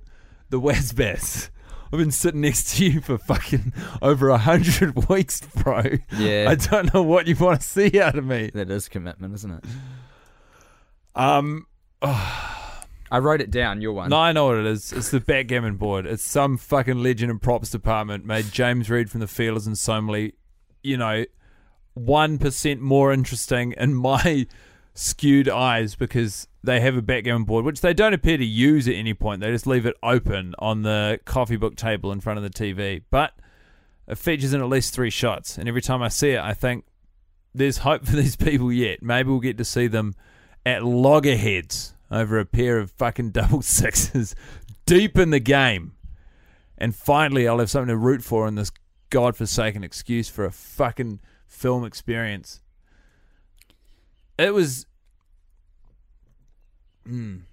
[0.49, 1.49] the Wesbats.
[1.91, 5.83] I've been sitting next to you for fucking over a hundred weeks, bro.
[6.15, 6.47] Yeah.
[6.49, 8.49] I don't know what you want to see out of me.
[8.53, 9.65] That is commitment, isn't it?
[11.15, 11.67] Um,
[12.01, 14.09] I wrote it down, your one.
[14.09, 14.91] no, I know what it is.
[14.91, 16.05] It's the backgammon board.
[16.07, 20.33] It's some fucking legend in props department made James Reed from the Feelers and Somley,
[20.83, 21.25] you know,
[21.93, 24.47] one percent more interesting in my
[24.93, 28.93] skewed eyes because they have a backgammon board which they don't appear to use at
[28.93, 29.41] any point.
[29.41, 33.01] They just leave it open on the coffee book table in front of the TV.
[33.09, 33.33] But
[34.07, 36.85] it features in at least three shots, and every time I see it, I think
[37.53, 39.01] there's hope for these people yet.
[39.01, 40.13] Maybe we'll get to see them
[40.65, 44.35] at loggerheads over a pair of fucking double sixes
[44.85, 45.93] deep in the game.
[46.77, 48.71] And finally, I'll have something to root for in this
[49.13, 52.61] godforsaken excuse for a fucking film experience.
[54.39, 54.87] It was.
[57.07, 57.43] Mm.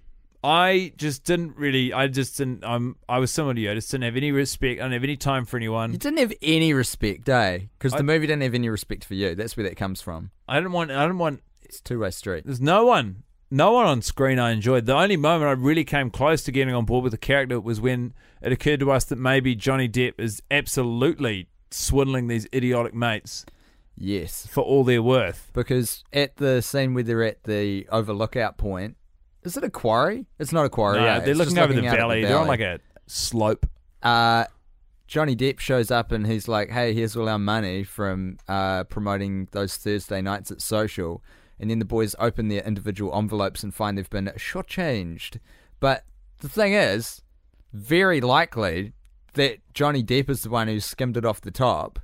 [0.43, 1.93] I just didn't really.
[1.93, 2.65] I just didn't.
[2.65, 2.95] I'm.
[3.07, 3.69] I was similar to you.
[3.69, 4.81] I just didn't have any respect.
[4.81, 5.91] I didn't have any time for anyone.
[5.91, 7.59] You didn't have any respect, eh?
[7.77, 9.35] Because the movie didn't have any respect for you.
[9.35, 10.31] That's where that comes from.
[10.49, 10.89] I didn't want.
[10.89, 11.43] I didn't want.
[11.61, 12.43] It's two way street.
[12.43, 13.21] There's no one.
[13.53, 14.85] No one on screen I enjoyed.
[14.85, 17.81] The only moment I really came close to getting on board with the character was
[17.81, 23.45] when it occurred to us that maybe Johnny Depp is absolutely swindling these idiotic mates
[23.97, 24.47] Yes.
[24.47, 25.51] for all they're worth.
[25.53, 28.97] Because at the scene where they're at the overlookout point,
[29.43, 30.27] is it a quarry?
[30.39, 30.99] It's not a quarry.
[30.99, 31.19] Eh?
[31.19, 32.21] they're It's looking just over the looking out at valley.
[32.23, 33.65] They're on like a slope.
[34.03, 34.45] uh,
[35.07, 39.49] Johnny Depp shows up and he's like, "Hey, here's all our money from uh, promoting
[39.51, 41.21] those Thursday nights at Social."
[41.59, 45.39] And then the boys open their individual envelopes and find they've been shortchanged.
[45.81, 46.05] But
[46.39, 47.23] the thing is,
[47.73, 48.93] very likely
[49.33, 51.99] that Johnny Depp is the one who skimmed it off the top,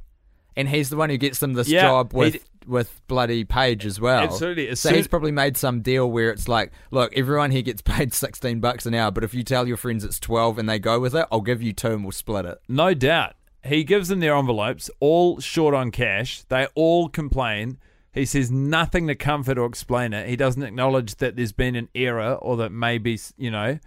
[0.55, 3.85] and he's the one who gets them this Yeah, job with d- with bloody Page
[3.85, 4.23] as well.
[4.23, 4.67] Absolutely.
[4.67, 8.13] As So he's probably made some deal where it's like, look, everyone here gets paid
[8.13, 10.99] sixteen bucks an hour, but if you tell your friends it's twelve and they go
[10.99, 12.59] with it, I'll give you two and we'll split it.
[12.67, 13.35] No doubt.
[13.63, 16.43] He gives them their envelopes, all short on cash.
[16.43, 17.77] They all complain.
[18.13, 20.27] He says nothing to comfort or explain it.
[20.27, 23.77] He doesn't acknowledge that there's been an error or that maybe, you know,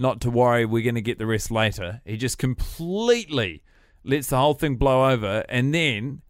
[0.00, 2.00] not to worry, we're going to get the rest later.
[2.06, 3.62] He just completely
[4.02, 5.44] lets the whole thing blow over.
[5.48, 6.22] And then,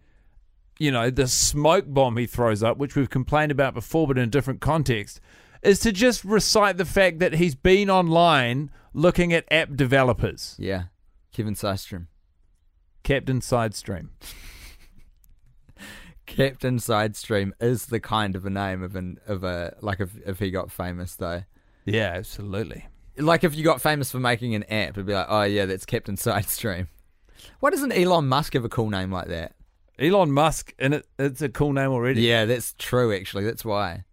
[0.80, 4.24] you know, the smoke bomb he throws up, which we've complained about before, but in
[4.24, 5.20] a different context,
[5.62, 10.56] is to just recite the fact that he's been online looking at app developers.
[10.58, 10.84] Yeah,
[11.32, 12.08] Kevin Systrom.
[13.04, 14.08] Captain Sidestream.
[16.26, 20.40] Captain Sidestream is the kind of a name of an of a like if if
[20.40, 21.44] he got famous though.
[21.84, 22.86] Yeah, absolutely.
[23.20, 25.84] Like if you got famous for making an app, it'd be like, oh yeah, that's
[25.84, 26.88] Captain Sidestream.
[27.60, 29.54] Why doesn't Elon Musk have a cool name like that?
[29.98, 32.22] Elon Musk, and it, it's a cool name already.
[32.22, 33.14] Yeah, that's true.
[33.14, 34.04] Actually, that's why.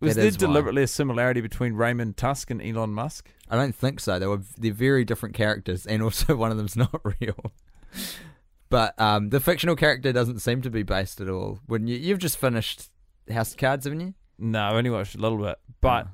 [0.00, 0.46] Was that there is why.
[0.46, 3.30] deliberately a similarity between Raymond Tusk and Elon Musk?
[3.48, 4.18] I don't think so.
[4.18, 7.52] They were they're very different characters, and also one of them's not real.
[8.68, 11.60] But um, the fictional character doesn't seem to be based at all.
[11.68, 11.96] Wouldn't you?
[11.96, 12.90] You've just finished
[13.30, 14.14] House of Cards, haven't you?
[14.38, 15.58] No, I only watched a little bit.
[15.80, 16.08] But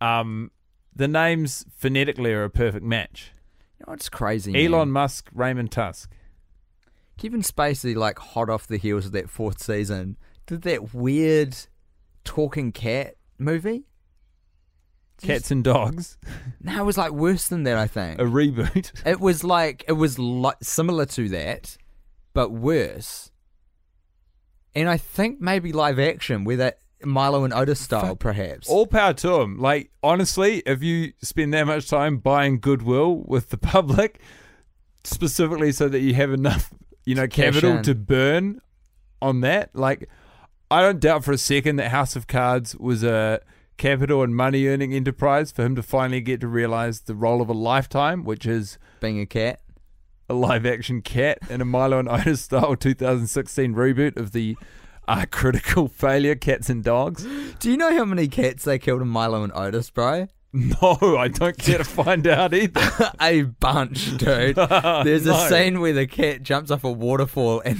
[0.00, 0.50] um,
[0.94, 3.32] the names phonetically are a perfect match.
[3.78, 4.52] You know what's crazy?
[4.52, 4.66] man?
[4.66, 6.10] Elon Musk, Raymond Tusk.
[7.18, 11.56] Kevin Spacey, like hot off the heels of that fourth season, did that weird
[12.24, 13.84] talking cat movie.
[15.22, 16.16] Cats and Dogs,
[16.62, 17.76] No, it was like worse than that.
[17.76, 18.92] I think a reboot.
[19.06, 21.76] it was like it was like similar to that,
[22.32, 23.30] but worse.
[24.74, 28.68] And I think maybe live action, where that Milo and Otis style, perhaps.
[28.68, 29.58] All power to him.
[29.58, 34.20] Like, honestly, if you spend that much time buying goodwill with the public,
[35.04, 36.72] specifically so that you have enough,
[37.04, 37.82] you know, capital in.
[37.84, 38.60] to burn
[39.22, 39.70] on that.
[39.74, 40.08] Like,
[40.70, 43.40] I don't doubt for a second that House of Cards was a
[43.76, 47.48] capital and money earning enterprise for him to finally get to realize the role of
[47.48, 49.60] a lifetime, which is Being a cat.
[50.28, 54.56] a live action cat in a Milo and Otis style 2016 reboot of the
[55.18, 57.26] uh, critical failure Cats and Dogs.
[57.58, 60.28] Do you know how many cats they killed in Milo and Otis, bro?
[60.52, 63.12] No, I don't care to find out either.
[63.20, 64.56] a bunch, dude.
[64.56, 67.78] There's a scene where the cat jumps off a waterfall and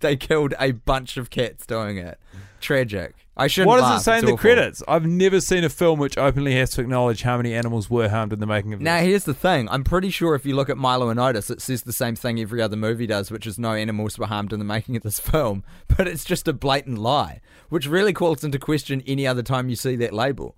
[0.00, 2.18] they killed a bunch of cats doing it.
[2.60, 3.14] Tragic.
[3.40, 4.82] I shouldn't What does it say in the credits?
[4.86, 8.34] I've never seen a film which openly has to acknowledge how many animals were harmed
[8.34, 8.84] in the making of it.
[8.84, 9.06] Now, this.
[9.06, 9.66] here's the thing.
[9.70, 12.38] I'm pretty sure if you look at Milo and Otis, it says the same thing
[12.38, 15.18] every other movie does, which is no animals were harmed in the making of this
[15.20, 15.64] film.
[15.88, 19.76] But it's just a blatant lie, which really calls into question any other time you
[19.76, 20.54] see that label.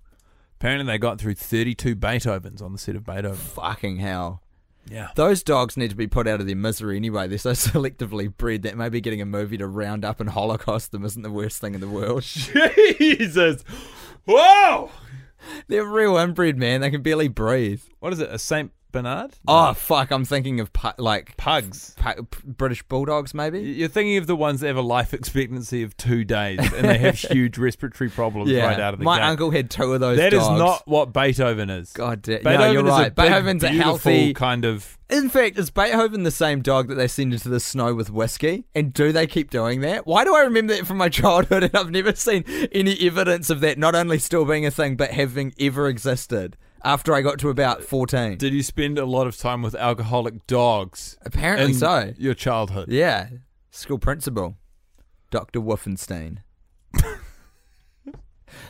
[0.59, 3.35] Apparently, they got through 32 Beethovens on the set of Beethoven.
[3.35, 4.42] Fucking hell.
[4.89, 5.09] Yeah.
[5.15, 7.27] Those dogs need to be put out of their misery anyway.
[7.27, 11.05] They're so selectively bred that maybe getting a movie to round up and holocaust them
[11.05, 12.23] isn't the worst thing in the world.
[12.97, 13.63] Jesus.
[14.25, 14.89] Whoa!
[15.67, 16.81] They're real inbred, man.
[16.81, 17.81] They can barely breathe.
[17.99, 18.29] What is it?
[18.29, 19.31] A Saint Bernard?
[19.45, 20.11] Oh, fuck.
[20.11, 21.93] I'm thinking of pu- like Pugs.
[21.97, 23.59] pu- British bulldogs, maybe?
[23.59, 26.97] You're thinking of the ones that have a life expectancy of two days and they
[26.99, 29.25] have huge respiratory problems right out of the My gate.
[29.25, 30.57] uncle had two of those That is dogs.
[30.59, 31.91] not what Beethoven is.
[31.91, 32.37] God damn.
[32.43, 33.07] Beethoven no, you're is right.
[33.07, 34.33] a big, Beethoven's a healthy.
[34.33, 34.97] kind of.
[35.09, 38.65] In fact, is Beethoven the same dog that they send into the snow with whiskey?
[38.73, 40.07] And do they keep doing that?
[40.07, 43.59] Why do I remember that from my childhood and I've never seen any evidence of
[43.61, 47.49] that not only still being a thing but having ever existed after I got to
[47.49, 48.37] about 14?
[48.37, 51.17] Did you spend a lot of time with alcoholic dogs?
[51.23, 52.13] Apparently in so.
[52.17, 52.89] Your childhood.
[52.89, 53.29] Yeah.
[53.71, 54.57] School principal,
[55.31, 55.59] Dr.
[55.59, 56.39] Wolfenstein.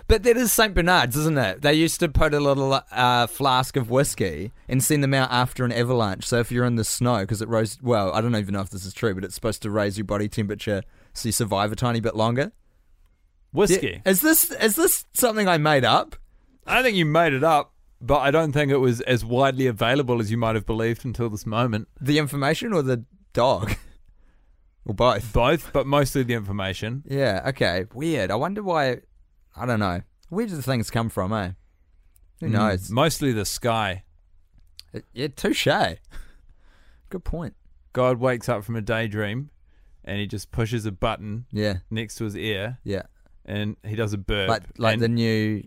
[0.08, 0.74] but that is St.
[0.74, 1.62] Bernard's, isn't it?
[1.62, 5.66] They used to put a little uh, flask of whiskey and send them out after
[5.66, 6.26] an avalanche.
[6.26, 8.70] So if you're in the snow, because it rose, well, I don't even know if
[8.70, 11.76] this is true, but it's supposed to raise your body temperature so you survive a
[11.76, 12.52] tiny bit longer.
[13.52, 14.02] Whiskey.
[14.06, 16.16] Is this is this something I made up?
[16.66, 17.73] I think you made it up,
[18.06, 21.30] but I don't think it was as widely available as you might have believed until
[21.30, 21.88] this moment.
[22.02, 23.76] The information or the dog?
[24.86, 25.32] or both?
[25.34, 27.04] Both, but mostly the information.
[27.08, 27.86] Yeah, okay.
[27.94, 28.30] Weird.
[28.32, 28.98] I wonder why.
[29.56, 30.02] I don't know.
[30.30, 31.52] Where do the things come from, eh?
[32.42, 32.88] Who knows?
[32.90, 34.04] Mm, Mostly the sky.
[35.14, 35.68] Yeah, touche.
[37.10, 37.56] Good point.
[37.94, 39.50] God wakes up from a daydream
[40.04, 43.04] and he just pushes a button Yeah, next to his ear yeah.
[43.46, 44.50] and he does a burp.
[44.50, 45.64] Like like and- the new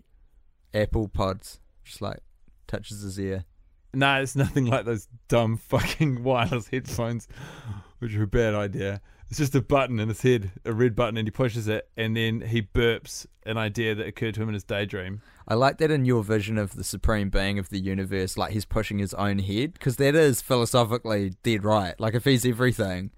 [0.73, 2.19] Apple Pods, just like
[2.67, 3.45] touches his ear.
[3.93, 7.27] Nah, it's nothing like those dumb fucking wireless headphones,
[7.99, 9.01] which are a bad idea.
[9.29, 12.15] It's just a button in his head, a red button, and he pushes it, and
[12.15, 15.21] then he burps an idea that occurred to him in his daydream.
[15.47, 18.63] I like that in your vision of the supreme being of the universe, like he's
[18.65, 21.99] pushing his own head, because that is philosophically dead right.
[21.99, 23.11] Like if he's everything,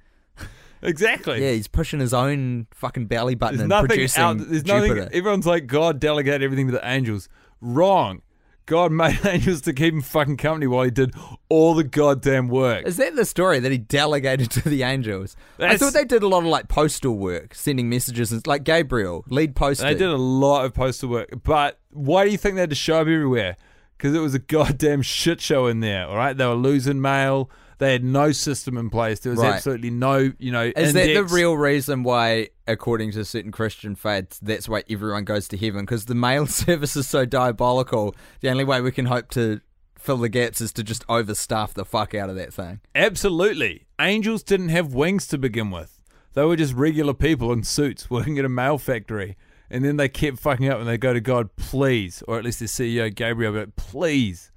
[0.81, 1.43] Exactly.
[1.43, 4.37] yeah, he's pushing his own fucking belly button There's and nothing producing out.
[4.37, 4.95] There's Jupiter.
[4.95, 5.13] nothing.
[5.13, 7.27] Everyone's like, God delegate everything to the angels.
[7.61, 8.21] Wrong.
[8.69, 11.13] God made angels to keep him fucking company while he did
[11.49, 12.85] all the goddamn work.
[12.85, 15.35] Is that the story that he delegated to the angels?
[15.57, 19.25] I thought they did a lot of like postal work, sending messages, and like Gabriel,
[19.27, 19.85] lead poster.
[19.85, 22.75] They did a lot of postal work, but why do you think they had to
[22.75, 23.57] show up everywhere?
[23.97, 26.05] Because it was a goddamn shit show in there.
[26.07, 27.49] All right, they were losing mail.
[27.79, 29.21] They had no system in place.
[29.21, 29.55] There was Right.
[29.55, 30.71] absolutely no, you know.
[30.75, 35.47] Is that the real reason why, according to certain Christian faiths, that's why everyone goes
[35.49, 35.81] to heaven?
[35.81, 38.15] Because the mail service is so diabolical.
[38.41, 39.61] The only way we can hope to
[39.97, 42.79] fill the gaps is to just overstaff the fuck out of that thing.
[42.95, 43.85] Absolutely.
[43.99, 45.99] Angels didn't have wings to begin with.
[46.33, 49.35] They were just regular people in suits working at a mail factory.
[49.69, 52.59] And then they kept fucking up and they go to God, please, or at least
[52.59, 54.51] the CEO, Gabriel, but please,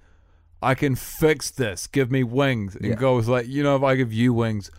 [0.62, 1.86] I can fix this.
[1.86, 2.76] Give me wings.
[2.76, 2.94] And Yeah.
[2.94, 4.70] God was like, you know, if I give you wings,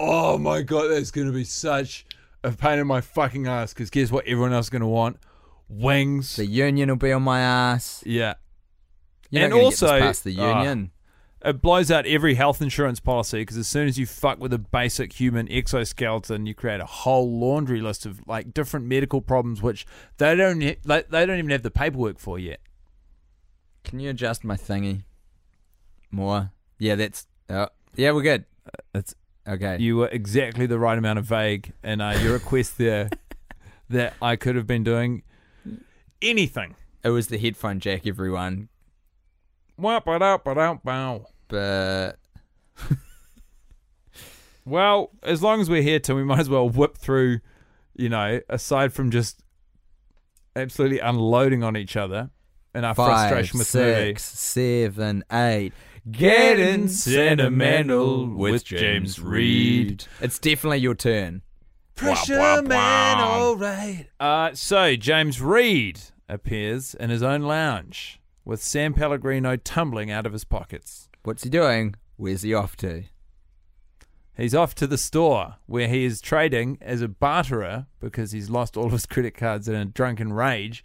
[0.00, 2.04] oh my God, that's going to be such
[2.44, 3.72] a pain in my fucking ass.
[3.74, 5.18] Because guess what everyone else is going to want?
[5.68, 6.36] Wings.
[6.36, 8.02] The union will be on my ass.
[8.06, 8.34] yeah.
[9.30, 10.58] You're And not gonna get this also- past the ah.
[10.62, 10.90] union.
[11.44, 14.58] It blows out every health insurance policy because as soon as you fuck with a
[14.58, 19.86] basic human exoskeleton, you create a whole laundry list of like different medical problems which
[20.16, 22.58] they don't ha- they, they don't even have the paperwork for yet.
[23.84, 25.04] Can you adjust my thingy
[26.10, 26.50] more?
[26.78, 27.26] Yeah, that's.
[27.48, 28.44] Oh, yeah, we're good.
[28.94, 29.14] It's
[29.48, 29.78] Okay.
[29.78, 33.08] you were exactly the right amount of vague, and uh, your request there
[33.90, 35.22] that I could have been doing
[36.20, 36.74] anything.
[37.02, 38.68] it was the headphone jack, everyone.
[39.78, 41.26] Wah, ba, da, ba, da, bow.
[41.48, 42.18] But
[44.64, 47.40] Well, as long as we're here, Tim, we might as well whip through.
[47.94, 49.42] You know, aside from just
[50.54, 52.30] absolutely unloading on each other
[52.74, 54.06] and our five, frustration with the movie.
[54.10, 55.72] six, seven, eight.
[56.10, 60.04] Getting sentimental with James Reed.
[60.20, 61.42] It's definitely your turn.
[61.96, 64.06] Pressure man, all right.
[64.20, 70.32] Uh, so James Reed appears in his own lounge with San Pellegrino tumbling out of
[70.32, 71.08] his pockets.
[71.24, 71.96] What's he doing?
[72.16, 73.04] Where's he off to?
[74.36, 78.76] He's off to the store where he is trading as a barterer because he's lost
[78.76, 80.84] all of his credit cards in a drunken rage.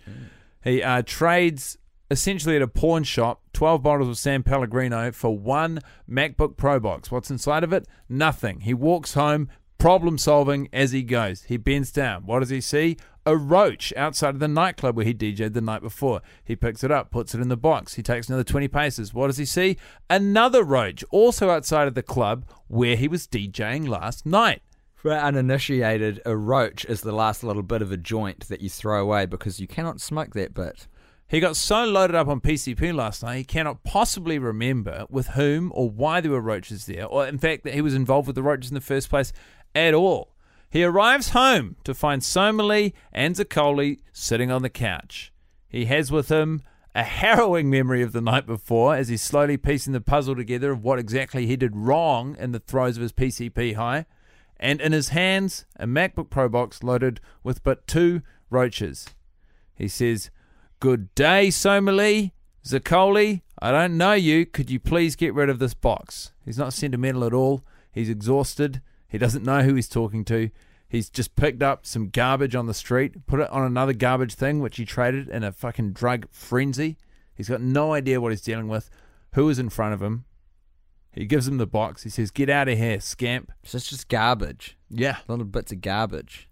[0.63, 1.77] He uh, trades
[2.09, 5.79] essentially at a pawn shop 12 bottles of San Pellegrino for one
[6.09, 7.11] MacBook Pro box.
[7.11, 7.87] What's inside of it?
[8.09, 8.61] Nothing.
[8.61, 11.43] He walks home, problem solving as he goes.
[11.43, 12.25] He bends down.
[12.25, 12.97] What does he see?
[13.25, 16.21] A roach outside of the nightclub where he DJ'd the night before.
[16.43, 17.93] He picks it up, puts it in the box.
[17.93, 19.13] He takes another 20 paces.
[19.13, 19.77] What does he see?
[20.09, 24.61] Another roach, also outside of the club where he was DJing last night.
[25.03, 29.01] For uninitiated, a roach is the last little bit of a joint that you throw
[29.01, 30.87] away because you cannot smoke that bit.
[31.33, 35.71] He got so loaded up on PCP last night, he cannot possibly remember with whom
[35.73, 38.43] or why there were roaches there, or in fact that he was involved with the
[38.43, 39.33] roaches in the first place
[39.73, 40.35] at all.
[40.69, 45.33] He arrives home to find Somali and Zaccoli sitting on the couch.
[45.67, 46.61] He has with him
[46.93, 50.83] a harrowing memory of the night before as he's slowly piecing the puzzle together of
[50.83, 54.05] what exactly he did wrong in the throes of his PCP high,
[54.57, 58.21] and in his hands, a MacBook Pro box loaded with but two
[58.51, 59.07] roaches.
[59.73, 60.29] He says,
[60.83, 62.33] Good day, Somali.
[62.65, 64.45] Zaccoli, I don't know you.
[64.45, 66.33] Could you please get rid of this box?
[66.43, 67.63] He's not sentimental at all.
[67.93, 68.81] He's exhausted.
[69.07, 70.49] He doesn't know who he's talking to.
[70.89, 74.59] He's just picked up some garbage on the street, put it on another garbage thing,
[74.59, 76.97] which he traded in a fucking drug frenzy.
[77.33, 78.89] He's got no idea what he's dealing with,
[79.35, 80.25] who is in front of him.
[81.13, 82.03] He gives him the box.
[82.03, 83.53] He says, Get out of here, scamp.
[83.63, 84.77] So it's just garbage.
[84.89, 85.19] Yeah.
[85.29, 86.49] Little bits of garbage.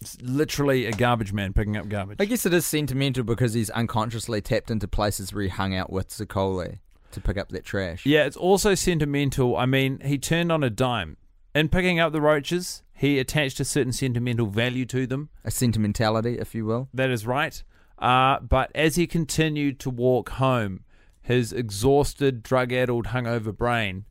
[0.00, 2.18] It's literally a garbage man picking up garbage.
[2.20, 5.90] I guess it is sentimental because he's unconsciously tapped into places where he hung out
[5.90, 6.78] with Zaccoli
[7.12, 8.04] to pick up that trash.
[8.04, 9.56] Yeah, it's also sentimental.
[9.56, 11.16] I mean, he turned on a dime.
[11.54, 15.30] In picking up the roaches, he attached a certain sentimental value to them.
[15.44, 16.88] A sentimentality, if you will.
[16.92, 17.62] That is right.
[17.98, 20.84] Uh, but as he continued to walk home,
[21.22, 24.04] his exhausted, drug addled, hungover brain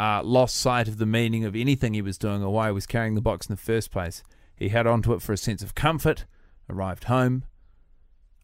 [0.00, 2.86] uh, lost sight of the meaning of anything he was doing or why he was
[2.86, 4.22] carrying the box in the first place.
[4.58, 6.26] He held onto it for a sense of comfort,
[6.68, 7.44] arrived home.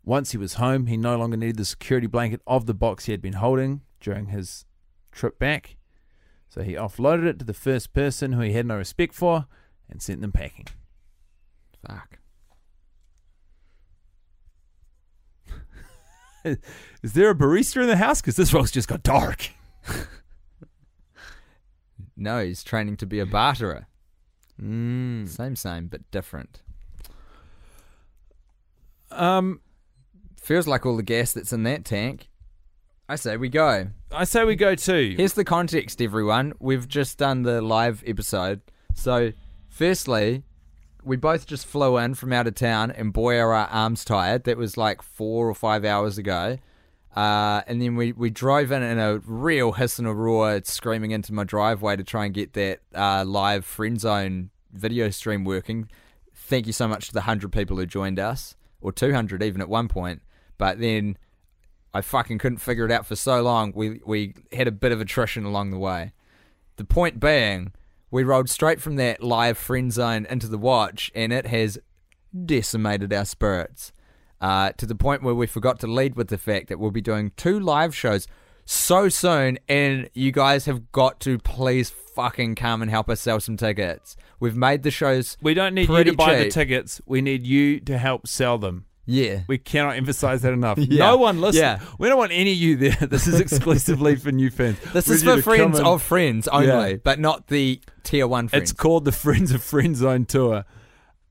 [0.05, 3.13] Once he was home, he no longer needed the security blanket of the box he
[3.13, 4.65] had been holding during his
[5.11, 5.77] trip back.
[6.49, 9.47] So he offloaded it to the first person who he had no respect for
[9.91, 10.69] and sent them packing.
[11.87, 12.19] Fuck.
[17.03, 18.21] Is there a barista in the house?
[18.21, 19.51] Because this role's just got dark.
[22.17, 23.87] No, he's training to be a barterer.
[24.63, 25.29] Mm.
[25.29, 26.63] Same, same, but different.
[29.11, 29.61] Um,
[30.45, 32.29] Feels like all the gas that's in that tank.
[33.09, 33.89] I say we go.
[34.13, 35.15] I say we go too.
[35.17, 36.53] Here's the context, everyone.
[36.61, 38.61] We've just done the live episode.
[38.95, 39.33] So,
[39.69, 40.43] firstly,
[41.03, 44.45] we both just flew in from out of town, and boy, are our arms tired.
[44.45, 46.59] That was like four or five hours ago.
[47.15, 51.13] Uh, and then we, we drove in in a real hiss and a roar, screaming
[51.13, 55.89] into my driveway to try and get that uh, live friend zone video stream working.
[56.35, 59.69] Thank you so much to the 100 people who joined us, or 200 even at
[59.69, 60.23] one point.
[60.59, 61.17] But then
[61.93, 63.73] I fucking couldn't figure it out for so long.
[63.75, 66.13] We we had a bit of attrition along the way.
[66.77, 67.73] The point being,
[68.11, 71.79] we rolled straight from that live friend zone into the watch, and it has
[72.45, 73.93] decimated our spirits
[74.45, 77.01] uh, to the point where we forgot to lead with the fact that we'll be
[77.01, 78.27] doing two live shows
[78.67, 83.41] so soon, and you guys have got to please fucking come and help us sell
[83.41, 84.17] some tickets.
[84.41, 85.37] We've made the shows.
[85.41, 87.01] we don't need you to buy the tickets.
[87.07, 88.85] We need you to help sell them.
[89.07, 89.43] Yeah.
[89.49, 90.79] We cannot emphasize that enough.
[90.95, 91.11] Yeah.
[91.11, 91.61] No one listen.
[91.63, 91.81] Yeah.
[91.99, 92.97] We don't want any of you there.
[93.09, 94.79] This is exclusively for new fans.
[94.93, 96.97] This We is for you to come friends of friends only, Yeah.
[97.03, 98.71] but not the tier one friends.
[98.71, 100.65] It's called the Friends of Friends Zone Tour.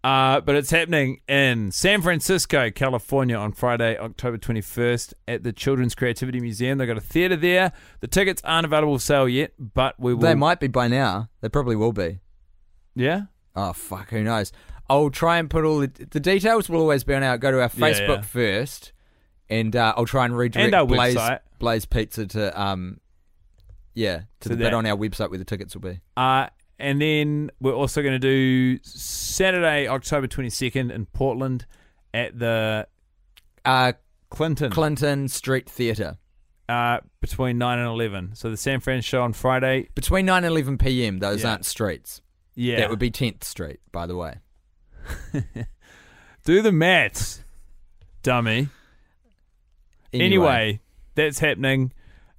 [0.03, 5.95] Uh, but it's happening in San Francisco, California on Friday, October 21st at the Children's
[5.95, 6.77] Creativity Museum.
[6.77, 7.71] They've got a theater there.
[8.01, 10.21] The tickets aren't available for sale yet, but we will.
[10.21, 11.29] They might be by now.
[11.39, 12.19] They probably will be.
[12.95, 13.23] Yeah?
[13.55, 14.51] Oh fuck, who knows?
[14.89, 16.69] I'll try and put all the the details.
[16.69, 18.21] Will always be on our go to our Facebook yeah.
[18.21, 18.91] first,
[19.49, 21.39] and uh, I'll try and redirect And Blaze, website.
[21.59, 22.99] Blaze Pizza to um,
[23.93, 24.73] yeah, to To the bit that.
[24.73, 26.01] on our website where the tickets will be.
[26.17, 26.47] Uh,
[26.83, 31.65] and then we're also going to do Saturday, October 22nd in Portland
[32.13, 32.87] at the
[33.65, 33.93] Uh,
[34.29, 36.17] Clinton Clinton Street Theatre
[36.67, 38.35] uh, between 9 and 11.
[38.35, 39.89] So the San Fran show on Friday.
[39.95, 41.19] between nine and eleven p.m.
[41.19, 41.51] Those Yeah.
[41.51, 42.21] aren't streets.
[42.55, 42.77] Yeah.
[42.77, 44.35] That would be Tenth Street, by the way.
[46.45, 47.43] Do the maths,
[48.21, 48.69] dummy.
[50.11, 50.81] Anyway,
[51.15, 51.91] that's happening.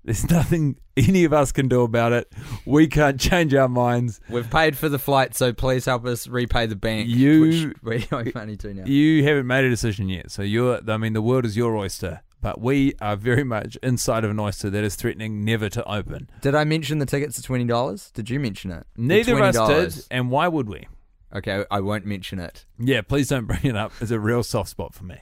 [0.05, 2.33] There's nothing any of us can do about it.
[2.67, 4.21] We can't change our minds.
[4.29, 7.09] We've paid for the flight, so please help us repay the bank.
[7.09, 8.85] You- we owe money to now.
[8.85, 10.81] You haven't made a decision yet, so you're.
[10.89, 14.39] I mean, the world is your oyster, but we are very much inside of an
[14.41, 16.31] oyster that is threatening never to open.
[16.43, 18.11] Did I mention the tickets are twenty dollars?
[18.13, 18.87] Did you mention it?
[18.97, 20.87] Neither of us did, and why would we?
[21.35, 22.65] Okay, I won't mention it.
[22.79, 23.93] Yeah, please don't bring it up.
[24.01, 25.17] It's a real soft spot for me.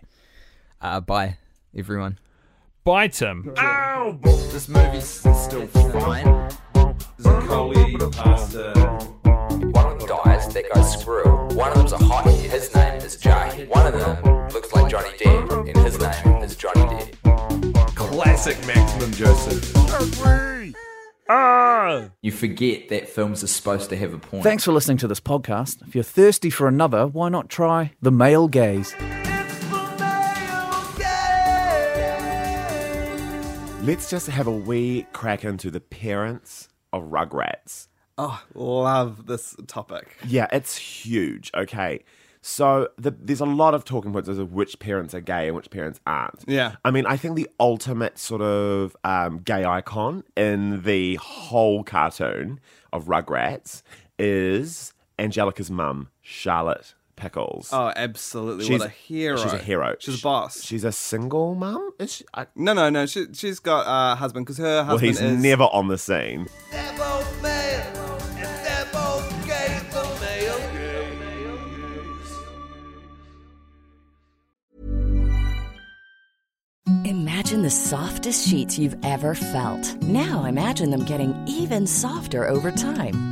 [0.80, 1.38] Uh, bye,
[1.74, 2.18] everyone.
[2.84, 3.54] Bye, Tim.
[4.24, 6.50] This movie's still fine.
[7.20, 8.72] Zaccoli, pasta.
[9.70, 11.22] One of them dies, that goes screw.
[11.54, 13.66] One of them's a hottie, his name is Jay.
[13.68, 17.94] One of them looks like Johnny Depp, and his name is Johnny Depp.
[17.94, 19.72] Classic Maximum Joseph.
[21.28, 22.10] Ah!
[22.20, 24.42] You forget that films are supposed to have a point.
[24.42, 25.86] Thanks for listening to this podcast.
[25.86, 28.92] If you're thirsty for another, why not try The Male Gaze?
[33.82, 37.88] Let's just have a wee crack into the parents of Rugrats.
[38.16, 40.16] Oh, love this topic.
[40.24, 41.50] Yeah, it's huge.
[41.52, 42.04] Okay.
[42.42, 45.56] So the, there's a lot of talking points as to which parents are gay and
[45.56, 46.44] which parents aren't.
[46.46, 46.76] Yeah.
[46.84, 52.60] I mean, I think the ultimate sort of um, gay icon in the whole cartoon
[52.92, 53.82] of Rugrats
[54.16, 57.70] is Angelica's mum, Charlotte Pickles.
[57.72, 58.64] Oh, absolutely.
[58.64, 59.36] She's what a hero.
[59.36, 59.94] She's a hero.
[60.00, 60.60] She's a boss.
[60.60, 61.92] She's a single mum.
[62.00, 62.24] Is she?
[62.34, 63.06] I, no, no, no.
[63.06, 65.40] She, she's got a husband because her well, husband he's is.
[65.40, 66.48] never on the scene.
[77.04, 80.02] Imagine the softest sheets you've ever felt.
[80.02, 83.31] Now imagine them getting even softer over time.